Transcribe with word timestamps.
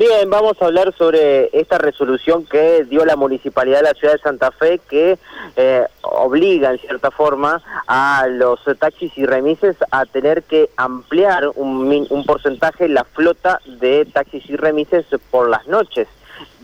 Bien, 0.00 0.30
vamos 0.30 0.56
a 0.62 0.64
hablar 0.64 0.94
sobre 0.96 1.50
esta 1.52 1.76
resolución 1.76 2.46
que 2.46 2.84
dio 2.84 3.04
la 3.04 3.16
Municipalidad 3.16 3.80
de 3.80 3.82
la 3.82 3.92
Ciudad 3.92 4.14
de 4.14 4.20
Santa 4.20 4.50
Fe 4.50 4.80
que 4.88 5.18
eh, 5.56 5.86
obliga 6.00 6.70
en 6.70 6.78
cierta 6.78 7.10
forma 7.10 7.60
a 7.86 8.26
los 8.26 8.60
taxis 8.78 9.12
y 9.18 9.26
remises 9.26 9.76
a 9.90 10.06
tener 10.06 10.44
que 10.44 10.70
ampliar 10.78 11.50
un, 11.54 12.06
un 12.08 12.24
porcentaje 12.24 12.88
la 12.88 13.04
flota 13.04 13.60
de 13.66 14.06
taxis 14.06 14.48
y 14.48 14.56
remises 14.56 15.04
por 15.30 15.50
las 15.50 15.66
noches 15.66 16.08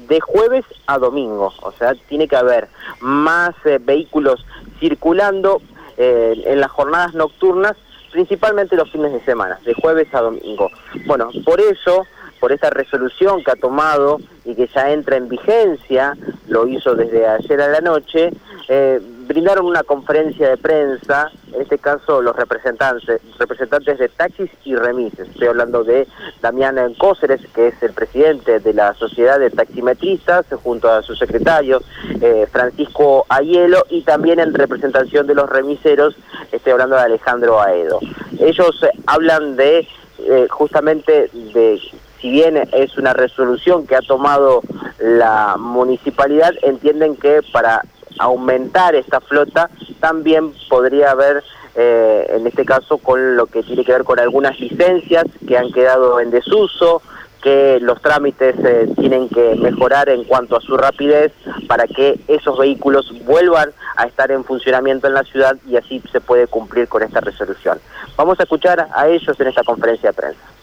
de 0.09 0.19
jueves 0.19 0.65
a 0.87 0.97
domingo, 0.97 1.53
o 1.61 1.73
sea, 1.73 1.95
tiene 2.09 2.29
que 2.29 2.37
haber 2.37 2.69
más 3.01 3.55
eh, 3.67 3.79
vehículos 3.79 4.47
circulando 4.81 5.61
eh, 5.99 6.43
en 6.47 6.59
las 6.59 6.71
jornadas 6.71 7.13
nocturnas, 7.13 7.77
principalmente 8.13 8.77
los 8.77 8.91
fines 8.91 9.13
de 9.13 9.21
semana, 9.27 9.59
de 9.63 9.75
jueves 9.75 10.09
a 10.15 10.23
domingo. 10.23 10.71
Bueno, 11.05 11.29
por 11.45 11.61
eso 11.61 12.07
por 12.47 12.53
esta 12.53 12.71
resolución 12.71 13.43
que 13.43 13.51
ha 13.51 13.57
tomado 13.57 14.21
y 14.45 14.55
que 14.55 14.69
ya 14.73 14.93
entra 14.93 15.17
en 15.17 15.29
vigencia, 15.29 16.17
lo 16.47 16.69
hizo 16.69 16.95
desde 16.95 17.27
ayer 17.27 17.61
a 17.61 17.67
la 17.67 17.81
noche, 17.81 18.31
eh, 18.69 19.01
brindaron 19.27 19.67
una 19.67 19.83
conferencia 19.83 20.51
de 20.51 20.57
prensa, 20.57 21.33
en 21.53 21.63
este 21.63 21.77
caso 21.79 22.23
los 22.23 22.37
representantes, 22.37 23.21
representantes 23.37 23.99
de 23.99 24.09
taxis 24.11 24.49
y 24.63 24.77
remises. 24.77 25.29
Estoy 25.29 25.49
hablando 25.49 25.83
de 25.83 26.07
Damián 26.41 26.77
Cóceres, 26.95 27.41
que 27.53 27.67
es 27.67 27.83
el 27.83 27.93
presidente 27.93 28.61
de 28.61 28.73
la 28.73 28.95
Sociedad 28.95 29.41
de 29.41 29.51
Taximetristas, 29.51 30.47
junto 30.63 30.89
a 30.89 31.03
su 31.03 31.17
secretario 31.17 31.83
eh, 32.21 32.47
Francisco 32.53 33.27
Ayelo, 33.29 33.85
y 33.91 34.03
también 34.03 34.39
en 34.39 34.55
representación 34.55 35.27
de 35.27 35.35
los 35.35 35.51
remiseros, 35.51 36.15
estoy 36.53 36.75
hablando 36.75 36.95
de 36.95 37.03
Alejandro 37.03 37.61
Aedo. 37.61 37.99
Ellos 38.39 38.87
hablan 39.09 39.57
de 39.57 39.89
eh, 40.19 40.47
justamente 40.49 41.29
de 41.33 41.79
si 42.21 42.31
bien 42.31 42.57
es 42.73 42.97
una 42.97 43.13
resolución 43.13 43.87
que 43.87 43.97
ha 43.97 44.01
tomado 44.01 44.63
la 44.99 45.57
municipalidad, 45.59 46.53
entienden 46.63 47.17
que 47.17 47.41
para 47.53 47.83
aumentar 48.19 48.95
esta 48.95 49.21
flota 49.21 49.71
también 50.01 50.53
podría 50.69 51.11
haber, 51.11 51.45
eh, 51.75 52.27
en 52.31 52.47
este 52.47 52.65
caso, 52.65 52.99
con 52.99 53.37
lo 53.37 53.47
que 53.47 53.63
tiene 53.63 53.85
que 53.85 53.93
ver 53.93 54.05
con 54.05 54.19
algunas 54.19 54.59
licencias 54.59 55.25
que 55.47 55.59
han 55.59 55.71
quedado 55.73 56.21
en 56.21 56.31
desuso, 56.31 57.03
que 57.43 57.79
los 57.81 58.01
trámites 58.01 58.57
eh, 58.65 58.89
tienen 58.97 59.29
que 59.29 59.55
mejorar 59.55 60.09
en 60.09 60.25
cuanto 60.25 60.57
a 60.57 60.61
su 60.61 60.77
rapidez 60.77 61.33
para 61.69 61.87
que 61.87 62.19
esos 62.27 62.59
vehículos 62.59 63.13
vuelvan 63.25 63.71
a 63.97 64.07
estar 64.07 64.33
en 64.33 64.43
funcionamiento 64.43 65.07
en 65.07 65.15
la 65.15 65.23
ciudad 65.23 65.57
y 65.69 65.77
así 65.77 66.03
se 66.11 66.21
puede 66.21 66.49
cumplir 66.49 66.89
con 66.89 67.03
esta 67.05 67.21
resolución. 67.21 67.79
Vamos 68.17 68.41
a 68.41 68.43
escuchar 68.43 68.89
a 68.93 69.09
ellos 69.09 69.39
en 69.39 69.47
esta 69.47 69.63
conferencia 69.63 70.11
de 70.11 70.15
prensa. 70.15 70.56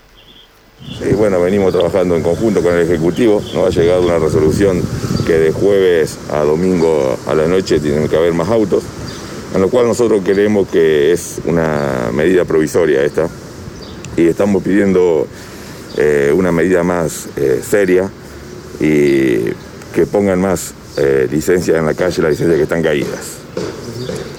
Sí, 0.85 1.13
bueno, 1.13 1.41
venimos 1.41 1.73
trabajando 1.73 2.15
en 2.15 2.23
conjunto 2.23 2.61
con 2.61 2.73
el 2.73 2.81
Ejecutivo, 2.81 3.41
nos 3.53 3.67
ha 3.67 3.69
llegado 3.69 4.01
una 4.01 4.19
resolución 4.19 4.81
que 5.25 5.33
de 5.33 5.51
jueves 5.51 6.17
a 6.31 6.39
domingo 6.39 7.17
a 7.25 7.33
la 7.33 7.47
noche 7.47 7.79
tienen 7.79 8.07
que 8.09 8.17
haber 8.17 8.33
más 8.33 8.49
autos, 8.49 8.83
en 9.55 9.61
lo 9.61 9.69
cual 9.69 9.87
nosotros 9.87 10.21
creemos 10.25 10.67
que 10.67 11.13
es 11.13 11.39
una 11.45 12.09
medida 12.13 12.43
provisoria 12.43 13.01
esta 13.03 13.29
y 14.17 14.27
estamos 14.27 14.61
pidiendo 14.61 15.25
eh, 15.97 16.33
una 16.35 16.51
medida 16.51 16.83
más 16.83 17.27
eh, 17.37 17.61
seria 17.67 18.09
y 18.79 19.51
que 19.93 20.05
pongan 20.11 20.41
más 20.41 20.73
eh, 20.97 21.27
licencias 21.31 21.77
en 21.77 21.85
la 21.85 21.93
calle, 21.93 22.21
las 22.21 22.31
licencias 22.31 22.57
que 22.57 22.63
están 22.63 22.83
caídas. 22.83 23.37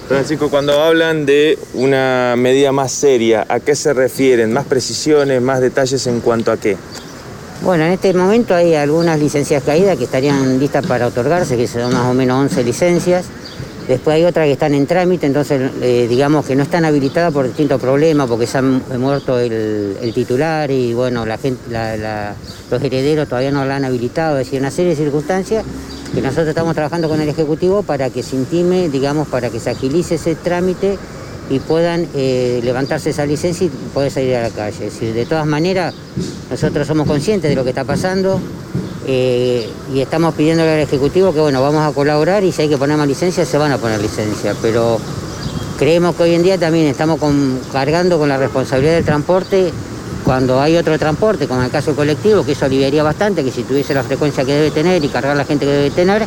Francisco, 0.08 0.50
cuando 0.50 0.82
hablan 0.82 1.24
de 1.24 1.58
una 1.72 2.34
medida 2.36 2.72
más 2.72 2.92
seria, 2.92 3.46
¿a 3.48 3.60
qué 3.60 3.74
se 3.74 3.94
refieren? 3.94 4.52
¿Más 4.52 4.66
precisiones, 4.66 5.40
más 5.40 5.60
detalles 5.60 6.06
en 6.06 6.20
cuanto 6.20 6.52
a 6.52 6.58
qué? 6.58 6.76
Bueno, 7.62 7.84
en 7.84 7.92
este 7.92 8.12
momento 8.12 8.54
hay 8.54 8.74
algunas 8.74 9.18
licencias 9.18 9.62
caídas 9.62 9.96
que 9.96 10.04
estarían 10.04 10.58
listas 10.58 10.86
para 10.86 11.06
otorgarse, 11.06 11.56
que 11.56 11.66
son 11.66 11.92
más 11.94 12.10
o 12.10 12.12
menos 12.12 12.38
11 12.52 12.64
licencias. 12.64 13.24
Después 13.88 14.16
hay 14.16 14.24
otras 14.24 14.46
que 14.46 14.52
están 14.52 14.74
en 14.74 14.86
trámite, 14.86 15.26
entonces 15.26 15.70
eh, 15.80 16.06
digamos 16.08 16.44
que 16.44 16.54
no 16.54 16.62
están 16.62 16.84
habilitadas 16.84 17.32
por 17.32 17.46
distintos 17.46 17.80
problemas, 17.80 18.28
porque 18.28 18.46
se 18.46 18.58
han 18.58 18.82
muerto 18.98 19.38
el, 19.38 20.12
titular 20.14 20.70
y 20.70 20.92
bueno, 20.92 21.24
la 21.24 21.38
gente, 21.38 21.60
los 22.70 22.82
herederos 22.82 23.28
todavía 23.28 23.50
no 23.50 23.64
la 23.64 23.76
han 23.76 23.84
habilitado, 23.84 24.38
es 24.38 24.46
decir, 24.46 24.60
una 24.60 24.70
serie 24.70 24.90
de 24.90 24.96
circunstancias 24.96 25.64
que 26.14 26.22
nosotros 26.22 26.48
estamos 26.48 26.74
trabajando 26.74 27.08
con 27.08 27.20
el 27.20 27.28
Ejecutivo 27.28 27.82
para 27.82 28.08
que 28.08 28.22
se 28.22 28.36
intime, 28.36 28.88
digamos, 28.88 29.26
para 29.26 29.50
que 29.50 29.58
se 29.58 29.70
agilice 29.70 30.14
ese 30.14 30.36
trámite 30.36 30.96
y 31.50 31.58
puedan 31.58 32.06
eh, 32.14 32.60
levantarse 32.62 33.10
esa 33.10 33.26
licencia 33.26 33.66
y 33.66 33.70
poder 33.92 34.10
salir 34.10 34.36
a 34.36 34.42
la 34.42 34.50
calle. 34.50 34.90
De 34.90 35.26
todas 35.26 35.46
maneras, 35.46 35.92
nosotros 36.50 36.86
somos 36.86 37.06
conscientes 37.06 37.50
de 37.50 37.56
lo 37.56 37.64
que 37.64 37.70
está 37.70 37.84
pasando 37.84 38.40
eh, 39.06 39.68
y 39.92 40.00
estamos 40.00 40.34
pidiéndole 40.34 40.74
al 40.74 40.80
Ejecutivo 40.80 41.34
que, 41.34 41.40
bueno, 41.40 41.60
vamos 41.60 41.82
a 41.82 41.92
colaborar 41.92 42.44
y 42.44 42.52
si 42.52 42.62
hay 42.62 42.68
que 42.68 42.78
poner 42.78 42.96
más 42.96 43.08
licencias, 43.08 43.48
se 43.48 43.58
van 43.58 43.72
a 43.72 43.78
poner 43.78 44.00
licencias, 44.00 44.56
pero 44.62 44.98
creemos 45.78 46.14
que 46.14 46.22
hoy 46.22 46.34
en 46.34 46.44
día 46.44 46.58
también 46.58 46.86
estamos 46.86 47.18
cargando 47.72 48.18
con 48.18 48.28
la 48.28 48.38
responsabilidad 48.38 48.94
del 48.94 49.04
transporte 49.04 49.72
cuando 50.24 50.60
hay 50.60 50.76
otro 50.76 50.98
transporte, 50.98 51.46
como 51.46 51.60
en 51.60 51.66
el 51.66 51.72
caso 51.72 51.94
colectivo, 51.94 52.44
que 52.44 52.52
eso 52.52 52.64
aliviaría 52.64 53.02
bastante, 53.02 53.44
que 53.44 53.50
si 53.50 53.62
tuviese 53.62 53.94
la 53.94 54.02
frecuencia 54.02 54.44
que 54.44 54.54
debe 54.54 54.70
tener 54.70 55.04
y 55.04 55.08
cargar 55.08 55.36
la 55.36 55.44
gente 55.44 55.66
que 55.66 55.72
debe 55.72 55.90
tener, 55.90 56.26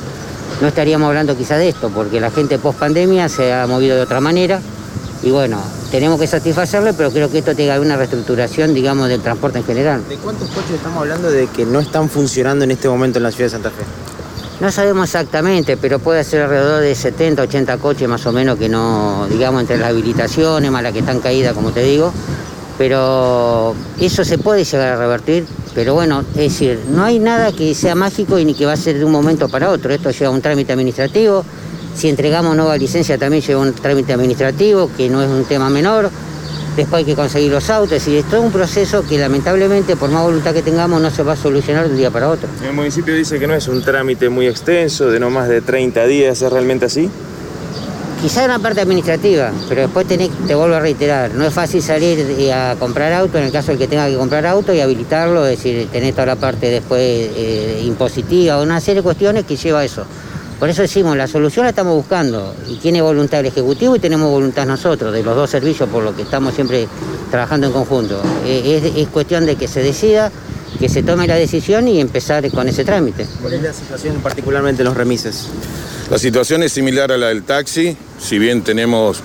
no 0.62 0.68
estaríamos 0.68 1.08
hablando 1.08 1.36
quizá 1.36 1.58
de 1.58 1.70
esto, 1.70 1.90
porque 1.90 2.20
la 2.20 2.32
gente 2.32 2.60
post 2.60 2.80
pandemia 2.80 3.28
se 3.28 3.54
ha 3.54 3.66
movido 3.68 3.96
de 3.96 4.04
otra 4.04 4.20
manera 4.22 4.62
y 5.24 5.32
bueno, 5.32 5.60
tenemos 5.90 6.20
que 6.20 6.28
satisfacerle, 6.28 6.94
pero 6.94 7.12
creo 7.12 7.30
que 7.30 7.40
esto 7.40 7.56
tenga 7.56 7.80
una 7.80 7.98
reestructuración, 7.98 8.74
digamos, 8.74 9.10
del 9.10 9.22
transporte 9.22 9.58
en 9.60 9.66
general. 9.66 10.08
¿De 10.08 10.16
cuántos 10.18 10.50
coches 10.50 10.72
estamos 10.72 11.00
hablando 11.00 11.32
de 11.32 11.48
que 11.48 11.66
no 11.66 11.80
están 11.80 12.08
funcionando 12.10 12.66
en 12.66 12.72
este 12.72 12.88
momento 12.88 13.18
en 13.18 13.24
la 13.24 13.32
ciudad 13.32 13.48
de 13.48 13.52
Santa 13.52 13.70
Fe? 13.72 13.84
No 14.60 14.72
sabemos 14.72 15.06
exactamente, 15.06 15.78
pero 15.78 16.00
puede 16.00 16.24
ser 16.24 16.44
alrededor 16.44 16.82
de 16.82 16.96
70, 16.96 17.44
80 17.44 17.78
coches 17.78 18.08
más 18.08 18.26
o 18.26 18.32
menos 18.32 18.58
que 18.58 18.70
no, 18.70 19.28
digamos, 19.30 19.62
entre 19.62 19.78
las 19.78 19.90
habilitaciones, 19.90 20.72
más 20.72 20.82
las 20.82 20.94
que 20.94 21.00
están 21.00 21.20
caídas, 21.20 21.54
como 21.54 21.72
te 21.72 21.82
digo, 21.82 22.12
pero 22.78 23.76
eso 24.00 24.24
se 24.24 24.38
puede 24.38 24.64
llegar 24.64 24.94
a 24.94 24.96
revertir, 24.98 25.46
pero 25.74 25.94
bueno, 25.94 26.24
es 26.32 26.36
decir, 26.36 26.80
no 26.90 27.04
hay 27.04 27.20
nada 27.20 27.52
que 27.52 27.74
sea 27.74 27.96
mágico 27.96 28.38
y 28.40 28.46
ni 28.46 28.54
que 28.54 28.66
va 28.66 28.74
a 28.74 28.78
ser 28.78 28.98
de 28.98 29.06
un 29.06 29.12
momento 29.12 29.50
para 29.50 29.70
otro, 29.70 29.94
esto 29.94 30.12
lleva 30.12 30.30
un 30.30 30.42
trámite 30.42 30.74
administrativo, 30.74 31.44
si 31.96 32.10
entregamos 32.10 32.56
nueva 32.56 32.78
licencia 32.78 33.18
también 33.18 33.42
lleva 33.42 33.62
un 33.62 33.74
trámite 33.74 34.14
administrativo, 34.14 34.92
que 34.96 35.10
no 35.10 35.24
es 35.24 35.30
un 35.30 35.46
tema 35.46 35.70
menor, 35.70 36.12
después 36.76 37.00
hay 37.00 37.06
que 37.06 37.16
conseguir 37.16 37.52
los 37.52 37.70
autos, 37.72 38.08
y 38.08 38.18
es 38.18 38.26
todo 38.26 38.42
un 38.42 38.52
proceso 38.52 39.04
que 39.08 39.18
lamentablemente 39.18 39.96
por 39.96 40.12
más 40.12 40.22
voluntad 40.22 40.54
que 40.54 40.62
tengamos 40.62 41.02
no 41.02 41.10
se 41.10 41.24
va 41.24 41.34
a 41.34 41.36
solucionar 41.36 41.86
de 41.86 41.92
un 41.92 41.98
día 41.98 42.12
para 42.12 42.30
otro. 42.30 42.48
El 42.64 42.74
municipio 42.74 43.16
dice 43.16 43.40
que 43.40 43.48
no 43.48 43.56
es 43.56 43.68
un 43.68 43.82
trámite 43.82 44.30
muy 44.30 44.46
extenso, 44.46 45.10
de 45.10 45.20
no 45.20 45.32
más 45.32 45.50
de 45.50 45.62
30 45.62 46.06
días, 46.06 46.42
¿es 46.44 46.52
realmente 46.52 46.86
así? 46.86 47.10
Quizá 48.22 48.44
en 48.44 48.50
la 48.50 48.58
parte 48.58 48.82
administrativa, 48.82 49.52
pero 49.70 49.82
después 49.82 50.08
tenés, 50.08 50.32
te 50.48 50.56
vuelvo 50.56 50.76
a 50.76 50.80
reiterar, 50.80 51.36
no 51.36 51.46
es 51.46 51.54
fácil 51.54 51.84
salir 51.84 52.52
a 52.52 52.76
comprar 52.80 53.14
auto 53.14 53.38
en 53.38 53.44
el 53.44 53.52
caso 53.52 53.72
de 53.72 53.78
que 53.78 53.88
tenga 53.88 54.08
que 54.08 54.16
comprar 54.16 54.46
auto 54.48 54.74
y 54.74 54.82
habilitarlo, 54.82 55.46
es 55.46 55.58
decir, 55.58 55.88
tener 55.92 56.14
toda 56.16 56.26
la 56.26 56.36
parte 56.36 56.72
después 56.72 57.00
eh, 57.02 57.84
impositiva, 57.86 58.60
una 58.60 58.80
serie 58.80 59.02
de 59.02 59.04
cuestiones 59.04 59.46
que 59.46 59.56
lleva 59.56 59.82
a 59.82 59.86
eso. 59.86 60.04
Por 60.60 60.68
eso 60.68 60.82
decimos, 60.82 61.16
la 61.16 61.28
solución 61.28 61.66
la 61.66 61.70
estamos 61.70 61.94
buscando 61.94 62.56
y 62.68 62.78
tiene 62.78 63.00
voluntad 63.04 63.42
el 63.42 63.46
Ejecutivo 63.46 63.96
y 63.96 64.00
tenemos 64.00 64.32
voluntad 64.32 64.66
nosotros, 64.66 65.14
de 65.14 65.22
los 65.22 65.36
dos 65.36 65.52
servicios 65.52 65.88
por 65.88 66.04
lo 66.04 66.16
que 66.16 66.24
estamos 66.24 66.56
siempre 66.56 66.88
trabajando 67.30 67.68
en 67.68 67.74
conjunto. 67.74 68.20
Eh, 68.44 68.94
es, 68.96 69.08
cuestión 69.10 69.46
de 69.46 69.56
que 69.56 69.68
se 69.68 69.84
decida, 69.84 70.32
que 70.80 70.90
se 70.90 71.04
tome 71.04 71.28
la 71.28 71.36
decisión 71.36 71.88
y 71.88 72.02
empezar 72.02 72.50
con 72.50 72.68
ese 72.68 72.84
trámite. 72.84 73.28
¿Cuál 73.40 73.54
es 73.54 73.62
la 73.62 73.74
situación 73.74 74.16
particularmente 74.24 74.82
en 74.82 74.88
los 74.88 74.98
remises? 74.98 75.50
La 76.10 76.18
situación 76.18 76.64
es 76.64 76.72
similar 76.72 77.12
a 77.12 77.18
la 77.18 77.28
del 77.28 77.44
taxi, 77.44 77.98
si 78.18 78.40
bien 78.40 78.62
tenemos 78.64 79.20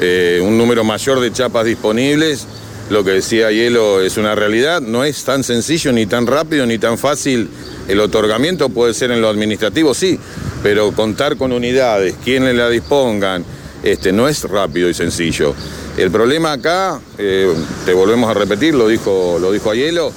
eh, 0.00 0.40
un 0.42 0.56
número 0.56 0.82
mayor 0.82 1.20
de 1.20 1.30
chapas 1.30 1.66
disponibles, 1.66 2.46
lo 2.88 3.04
que 3.04 3.10
decía 3.10 3.50
Hielo 3.50 4.00
es 4.00 4.16
una 4.16 4.34
realidad, 4.34 4.80
no 4.80 5.04
es 5.04 5.24
tan 5.24 5.44
sencillo, 5.44 5.92
ni 5.92 6.06
tan 6.06 6.26
rápido, 6.26 6.64
ni 6.64 6.78
tan 6.78 6.96
fácil 6.96 7.50
el 7.86 8.00
otorgamiento, 8.00 8.70
puede 8.70 8.94
ser 8.94 9.10
en 9.10 9.20
lo 9.20 9.28
administrativo, 9.28 9.92
sí, 9.92 10.18
pero 10.62 10.92
contar 10.92 11.36
con 11.36 11.52
unidades, 11.52 12.14
quienes 12.24 12.54
la 12.54 12.70
dispongan, 12.70 13.44
este, 13.82 14.10
no 14.10 14.26
es 14.26 14.42
rápido 14.44 14.88
y 14.88 14.94
sencillo. 14.94 15.54
El 15.98 16.10
problema 16.10 16.52
acá, 16.52 16.98
eh, 17.18 17.52
te 17.84 17.92
volvemos 17.92 18.30
a 18.30 18.34
repetir, 18.34 18.74
lo 18.74 18.88
dijo, 18.88 19.36
lo 19.38 19.52
dijo 19.52 19.74
Hielo, 19.74 20.10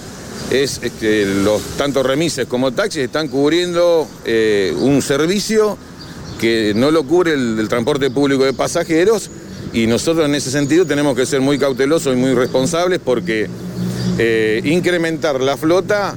es 0.49 0.79
que 0.97 1.25
los 1.43 1.61
tanto 1.77 2.03
remises 2.03 2.47
como 2.47 2.71
taxis 2.71 3.03
están 3.03 3.27
cubriendo 3.27 4.07
eh, 4.23 4.73
un 4.79 5.01
servicio 5.01 5.77
que 6.39 6.73
no 6.75 6.91
lo 6.91 7.03
cubre 7.03 7.33
el, 7.33 7.67
transporte 7.69 8.09
público 8.09 8.45
de 8.45 8.53
pasajeros 8.53 9.29
y 9.73 9.87
nosotros 9.87 10.25
en 10.25 10.35
ese 10.35 10.51
sentido 10.51 10.85
tenemos 10.85 11.15
que 11.15 11.25
ser 11.25 11.41
muy 11.41 11.57
cautelosos 11.57 12.13
y 12.13 12.17
muy 12.17 12.33
responsables 12.33 12.99
porque 13.03 13.47
eh, 14.17 14.61
incrementar 14.63 15.41
la 15.41 15.57
flota 15.57 16.15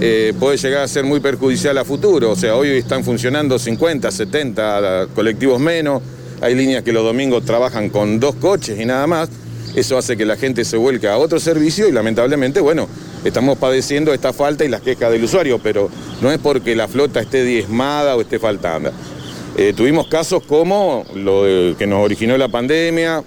eh, 0.00 0.34
puede 0.38 0.56
llegar 0.56 0.82
a 0.82 0.88
ser 0.88 1.04
muy 1.04 1.20
perjudicial 1.20 1.78
a 1.78 1.84
futuro. 1.84 2.32
O 2.32 2.36
sea, 2.36 2.56
hoy 2.56 2.70
están 2.70 3.04
funcionando 3.04 3.58
50, 3.58 4.10
70 4.10 5.08
colectivos 5.14 5.60
menos, 5.60 6.02
hay 6.40 6.54
líneas 6.54 6.82
que 6.82 6.92
los 6.92 7.04
domingos 7.04 7.44
trabajan 7.44 7.90
con 7.90 8.20
dos 8.20 8.34
coches 8.36 8.78
y 8.80 8.84
nada 8.84 9.06
más. 9.06 9.28
Eso 9.74 9.98
hace 9.98 10.16
que 10.16 10.24
la 10.24 10.36
gente 10.36 10.64
se 10.64 10.78
vuelque 10.78 11.06
a 11.06 11.18
otro 11.18 11.38
servicio 11.38 11.86
y 11.86 11.92
lamentablemente, 11.92 12.60
bueno, 12.60 12.88
estamos 13.24 13.58
padeciendo 13.58 14.14
esta 14.14 14.32
falta 14.32 14.64
y 14.64 14.68
las 14.68 14.80
quejas 14.80 15.12
del 15.12 15.24
usuario, 15.24 15.60
pero 15.62 15.90
no 16.22 16.32
es 16.32 16.38
porque 16.38 16.74
la 16.74 16.88
flota 16.88 17.20
esté 17.20 17.44
diezmada 17.44 18.16
o 18.16 18.22
esté 18.22 18.38
faltando. 18.38 18.90
Eh, 19.56 19.72
tuvimos 19.74 20.06
casos 20.08 20.42
como 20.42 21.04
lo 21.14 21.44
que 21.78 21.86
nos 21.86 22.04
originó 22.04 22.36
la 22.36 22.48
pandemia, 22.48 23.22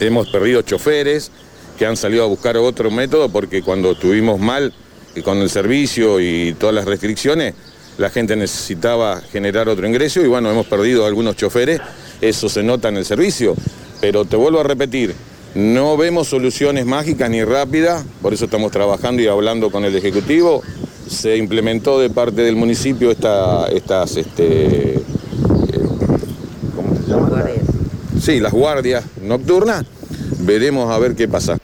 hemos 0.00 0.28
perdido 0.28 0.62
choferes 0.62 1.30
que 1.78 1.86
han 1.86 1.96
salido 1.96 2.24
a 2.24 2.26
buscar 2.26 2.56
otro 2.56 2.90
método 2.90 3.28
porque 3.28 3.62
cuando 3.62 3.92
estuvimos 3.92 4.40
mal 4.40 4.72
con 5.22 5.38
el 5.38 5.50
servicio 5.50 6.20
y 6.20 6.54
todas 6.58 6.74
las 6.74 6.84
restricciones, 6.84 7.54
la 7.98 8.10
gente 8.10 8.34
necesitaba 8.36 9.20
generar 9.20 9.68
otro 9.68 9.86
ingreso 9.86 10.20
y 10.20 10.26
bueno, 10.26 10.50
hemos 10.50 10.66
perdido 10.66 11.06
algunos 11.06 11.36
choferes, 11.36 11.80
eso 12.20 12.48
se 12.48 12.62
nota 12.62 12.88
en 12.88 12.96
el 12.96 13.04
servicio, 13.04 13.54
pero 14.00 14.24
te 14.24 14.36
vuelvo 14.36 14.60
a 14.60 14.64
repetir, 14.64 15.14
no 15.54 15.96
vemos 15.96 16.28
soluciones 16.28 16.84
mágicas 16.84 17.30
ni 17.30 17.44
rápidas, 17.44 18.04
por 18.20 18.34
eso 18.34 18.46
estamos 18.46 18.72
trabajando 18.72 19.22
y 19.22 19.28
hablando 19.28 19.70
con 19.70 19.84
el 19.84 19.94
Ejecutivo. 19.94 20.62
Se 21.08 21.36
implementó 21.36 22.00
de 22.00 22.10
parte 22.10 22.42
del 22.42 22.56
municipio 22.56 23.10
esta, 23.10 23.66
estas, 23.68 24.16
este, 24.16 24.94
eh, 24.94 25.02
¿cómo 26.74 26.96
se 26.96 27.02
llama? 27.08 27.44
Sí, 28.24 28.40
las 28.40 28.54
guardias 28.54 29.04
nocturnas. 29.20 29.84
Veremos 30.46 30.90
a 30.90 30.98
ver 30.98 31.14
qué 31.14 31.28
pasa. 31.28 31.58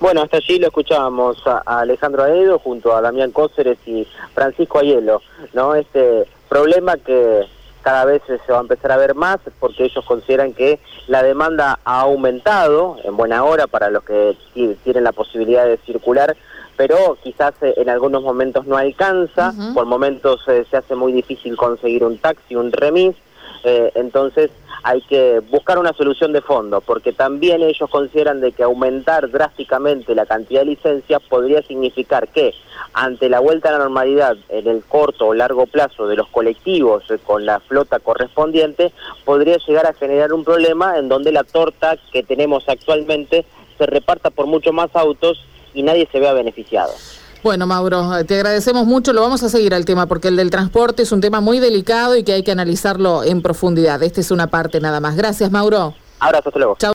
Bueno, 0.00 0.22
hasta 0.22 0.38
allí 0.38 0.58
lo 0.58 0.66
escuchábamos 0.66 1.36
a, 1.46 1.60
Alejandro 1.78 2.24
Aedo 2.24 2.58
junto 2.58 2.92
a 2.92 3.00
Damián 3.00 3.30
Cóceres 3.30 3.78
y 3.86 4.04
Francisco 4.34 4.80
Ayelo, 4.80 5.22
¿no? 5.52 5.76
Este 5.76 6.26
problema 6.48 6.96
que 6.96 7.46
cada 7.80 8.04
vez 8.06 8.22
se 8.26 8.52
va 8.52 8.58
a 8.58 8.62
empezar 8.62 8.90
a 8.90 8.96
ver 8.96 9.14
más 9.14 9.38
porque 9.60 9.84
ellos 9.84 10.04
consideran 10.04 10.52
que 10.52 10.80
la 11.06 11.22
demanda 11.22 11.78
ha 11.84 12.00
aumentado 12.00 12.96
en 13.04 13.16
buena 13.16 13.44
hora 13.44 13.68
para 13.68 13.88
los 13.88 14.02
que 14.02 14.36
tienen 14.82 15.04
la 15.04 15.12
posibilidad 15.12 15.64
de 15.64 15.78
circular, 15.86 16.36
pero 16.76 17.16
quizás 17.22 17.54
eh, 17.62 17.74
en 17.76 17.88
algunos 17.88 18.24
momentos 18.24 18.66
no 18.66 18.76
alcanza, 18.76 19.54
por 19.74 19.86
momentos 19.86 20.40
eh, 20.48 20.66
se 20.68 20.76
hace 20.76 20.96
muy 20.96 21.12
difícil 21.12 21.56
conseguir 21.56 22.02
un 22.02 22.18
taxi, 22.18 22.56
un 22.56 22.72
remis, 22.72 23.14
eh, 23.62 23.92
entonces 23.94 24.50
hay 24.84 25.00
que 25.02 25.40
buscar 25.50 25.78
una 25.78 25.92
solución 25.92 26.32
de 26.32 26.40
fondo, 26.40 26.80
porque 26.80 27.12
también 27.12 27.62
ellos 27.62 27.88
consideran 27.88 28.40
de 28.40 28.52
que 28.52 28.64
aumentar 28.64 29.30
drásticamente 29.30 30.14
la 30.14 30.26
cantidad 30.26 30.60
de 30.60 30.66
licencias 30.66 31.22
podría 31.28 31.62
significar 31.62 32.28
que 32.28 32.52
ante 32.92 33.28
la 33.28 33.40
vuelta 33.40 33.68
a 33.68 33.72
la 33.72 33.78
normalidad 33.78 34.36
en 34.48 34.66
el 34.66 34.82
corto 34.84 35.28
o 35.28 35.34
largo 35.34 35.66
plazo 35.66 36.06
de 36.06 36.16
los 36.16 36.28
colectivos 36.28 37.08
eh, 37.10 37.18
con 37.24 37.46
la 37.46 37.60
flota 37.60 38.00
correspondiente, 38.00 38.92
podría 39.24 39.56
llegar 39.58 39.86
a 39.86 39.94
generar 39.94 40.32
un 40.32 40.44
problema 40.44 40.98
en 40.98 41.08
donde 41.08 41.32
la 41.32 41.44
torta 41.44 41.96
que 42.12 42.22
tenemos 42.22 42.68
actualmente 42.68 43.44
se 43.78 43.86
reparta 43.86 44.30
por 44.30 44.46
mucho 44.46 44.72
más 44.72 44.94
autos 44.94 45.44
y 45.74 45.82
nadie 45.82 46.08
se 46.10 46.20
vea 46.20 46.32
beneficiado. 46.32 46.92
Bueno, 47.42 47.66
Mauro, 47.66 48.24
te 48.24 48.36
agradecemos 48.36 48.86
mucho. 48.86 49.12
Lo 49.12 49.20
vamos 49.20 49.42
a 49.42 49.48
seguir 49.48 49.74
al 49.74 49.84
tema 49.84 50.06
porque 50.06 50.28
el 50.28 50.36
del 50.36 50.50
transporte 50.50 51.02
es 51.02 51.10
un 51.10 51.20
tema 51.20 51.40
muy 51.40 51.58
delicado 51.58 52.16
y 52.16 52.22
que 52.22 52.32
hay 52.32 52.44
que 52.44 52.52
analizarlo 52.52 53.24
en 53.24 53.42
profundidad. 53.42 54.00
Esta 54.02 54.20
es 54.20 54.30
una 54.30 54.46
parte 54.46 54.80
nada 54.80 55.00
más. 55.00 55.16
Gracias, 55.16 55.50
Mauro. 55.50 55.94
Abrazo, 56.20 56.50
hasta 56.50 56.58
luego. 56.60 56.76
Chao. 56.78 56.90